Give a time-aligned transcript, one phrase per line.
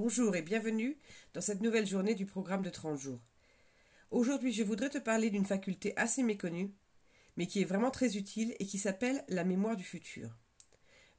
[0.00, 0.96] Bonjour et bienvenue
[1.34, 3.18] dans cette nouvelle journée du programme de 30 jours.
[4.12, 6.72] Aujourd'hui, je voudrais te parler d'une faculté assez méconnue,
[7.36, 10.38] mais qui est vraiment très utile et qui s'appelle la mémoire du futur.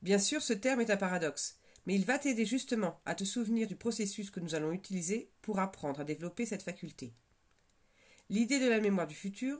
[0.01, 3.67] Bien sûr, ce terme est un paradoxe, mais il va t'aider justement à te souvenir
[3.67, 7.13] du processus que nous allons utiliser pour apprendre à développer cette faculté.
[8.29, 9.59] L'idée de la mémoire du futur,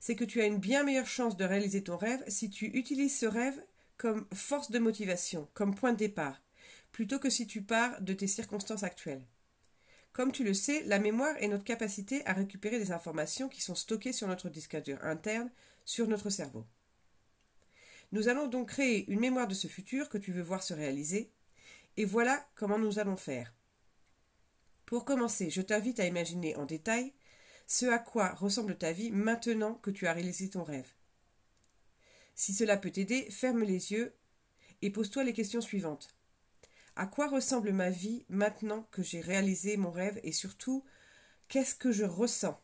[0.00, 3.18] c'est que tu as une bien meilleure chance de réaliser ton rêve si tu utilises
[3.18, 3.62] ce rêve
[3.98, 6.40] comme force de motivation, comme point de départ,
[6.96, 9.26] plutôt que si tu pars de tes circonstances actuelles.
[10.14, 13.74] Comme tu le sais, la mémoire est notre capacité à récupérer des informations qui sont
[13.74, 15.50] stockées sur notre disque interne,
[15.84, 16.64] sur notre cerveau.
[18.12, 21.30] Nous allons donc créer une mémoire de ce futur que tu veux voir se réaliser,
[21.98, 23.52] et voilà comment nous allons faire.
[24.86, 27.12] Pour commencer, je t'invite à imaginer en détail
[27.66, 30.90] ce à quoi ressemble ta vie maintenant que tu as réalisé ton rêve.
[32.34, 34.14] Si cela peut t'aider, ferme les yeux
[34.80, 36.15] et pose-toi les questions suivantes.
[36.96, 40.82] À quoi ressemble ma vie maintenant que j'ai réalisé mon rêve et surtout,
[41.48, 42.58] qu'est-ce que je ressens?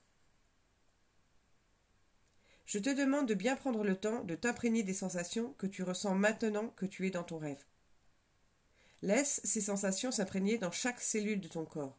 [2.64, 6.14] Je te demande de bien prendre le temps de t'imprégner des sensations que tu ressens
[6.14, 7.62] maintenant que tu es dans ton rêve.
[9.02, 11.98] Laisse ces sensations s'imprégner dans chaque cellule de ton corps.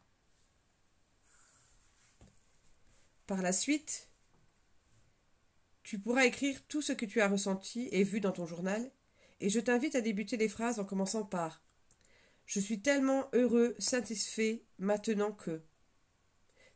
[3.28, 4.08] Par la suite,
[5.84, 8.90] tu pourras écrire tout ce que tu as ressenti et vu dans ton journal,
[9.40, 11.62] et je t'invite à débuter les phrases en commençant par
[12.46, 15.62] je suis tellement heureux, satisfait, maintenant que.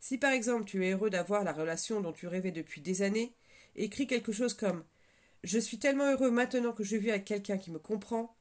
[0.01, 3.35] Si par exemple tu es heureux d'avoir la relation dont tu rêvais depuis des années,
[3.77, 4.85] écris quelque chose comme
[5.45, 8.35] Je suis tellement heureux maintenant que je vis avec quelqu'un qui me comprend,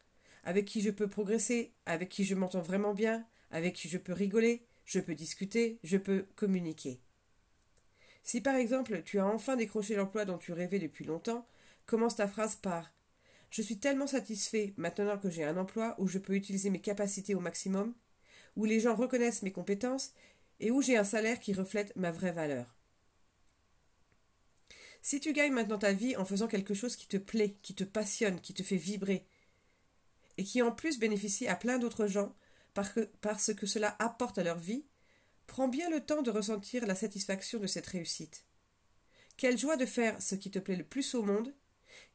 [0.43, 4.13] avec qui je peux progresser, avec qui je m'entends vraiment bien, avec qui je peux
[4.13, 7.01] rigoler, je peux discuter, je peux communiquer.
[8.23, 11.47] Si par exemple tu as enfin décroché l'emploi dont tu rêvais depuis longtemps,
[11.85, 12.91] commence ta phrase par
[13.49, 17.35] je suis tellement satisfait maintenant que j'ai un emploi où je peux utiliser mes capacités
[17.35, 17.93] au maximum,
[18.55, 20.13] où les gens reconnaissent mes compétences
[20.59, 22.75] et où j'ai un salaire qui reflète ma vraie valeur.
[25.01, 27.83] Si tu gagnes maintenant ta vie en faisant quelque chose qui te plaît, qui te
[27.83, 29.25] passionne, qui te fait vibrer,
[30.37, 32.35] et qui en plus bénéficie à plein d'autres gens
[33.21, 34.85] parce que cela apporte à leur vie,
[35.47, 38.45] prends bien le temps de ressentir la satisfaction de cette réussite.
[39.35, 41.53] Quelle joie de faire ce qui te plaît le plus au monde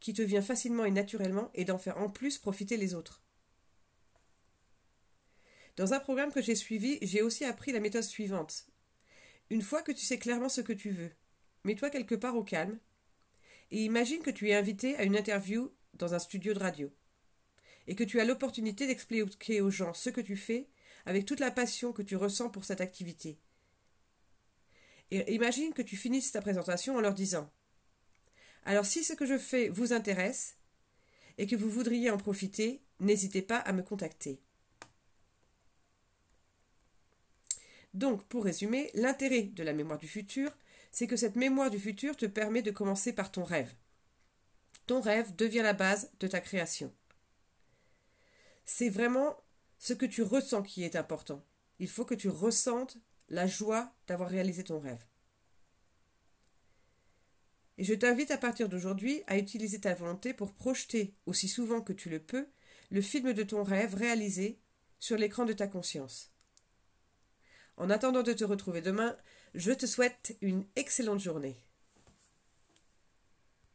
[0.00, 3.22] qui te vient facilement et naturellement, et d'en faire en plus profiter les autres.
[5.76, 8.66] Dans un programme que j'ai suivi, j'ai aussi appris la méthode suivante.
[9.50, 11.10] Une fois que tu sais clairement ce que tu veux,
[11.64, 12.78] mets-toi quelque part au calme,
[13.70, 16.92] et imagine que tu es invité à une interview dans un studio de radio,
[17.86, 20.68] et que tu as l'opportunité d'expliquer aux gens ce que tu fais
[21.06, 23.38] avec toute la passion que tu ressens pour cette activité.
[25.10, 27.50] Et imagine que tu finisses ta présentation en leur disant
[28.64, 30.56] alors si ce que je fais vous intéresse
[31.38, 34.40] et que vous voudriez en profiter, n'hésitez pas à me contacter.
[37.94, 40.56] Donc, pour résumer, l'intérêt de la mémoire du futur,
[40.90, 43.74] c'est que cette mémoire du futur te permet de commencer par ton rêve.
[44.86, 46.92] Ton rêve devient la base de ta création.
[48.64, 49.36] C'est vraiment
[49.78, 51.44] ce que tu ressens qui est important.
[51.78, 52.96] Il faut que tu ressentes
[53.28, 55.04] la joie d'avoir réalisé ton rêve.
[57.78, 61.92] Et je t'invite à partir d'aujourd'hui à utiliser ta volonté pour projeter, aussi souvent que
[61.92, 62.46] tu le peux,
[62.90, 64.58] le film de ton rêve réalisé
[64.98, 66.30] sur l'écran de ta conscience.
[67.76, 69.16] En attendant de te retrouver demain,
[69.54, 71.56] je te souhaite une excellente journée.